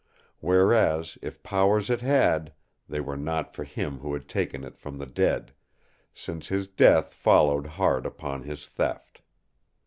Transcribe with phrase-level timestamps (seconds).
[0.39, 2.53] Whereas if powers it had,
[2.89, 5.53] they were not for him who had taken it from the dead;
[6.11, 9.21] since his death followed hard upon his theft.